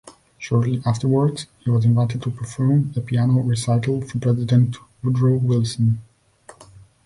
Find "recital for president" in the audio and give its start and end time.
3.41-4.77